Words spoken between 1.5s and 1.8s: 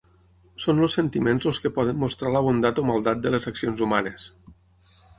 els que